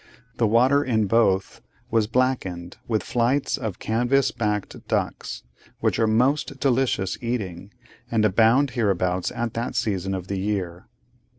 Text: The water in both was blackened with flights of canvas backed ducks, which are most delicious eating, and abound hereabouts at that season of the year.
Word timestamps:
The 0.37 0.47
water 0.47 0.83
in 0.83 1.05
both 1.05 1.61
was 1.91 2.07
blackened 2.07 2.77
with 2.87 3.03
flights 3.03 3.55
of 3.55 3.77
canvas 3.77 4.31
backed 4.31 4.87
ducks, 4.87 5.43
which 5.79 5.99
are 5.99 6.07
most 6.07 6.59
delicious 6.59 7.19
eating, 7.21 7.71
and 8.09 8.25
abound 8.25 8.71
hereabouts 8.71 9.29
at 9.29 9.53
that 9.53 9.75
season 9.75 10.15
of 10.15 10.25
the 10.25 10.39
year. 10.39 10.87